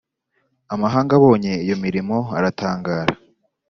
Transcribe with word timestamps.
amahanga 0.73 1.11
abonye 1.19 1.51
iyo 1.65 1.75
mirimo 1.83 2.17
aratangara 2.37 3.13